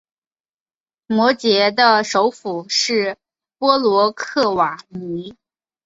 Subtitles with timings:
[1.05, 3.17] 摩羯的首府是
[3.59, 5.35] 波罗克瓦尼。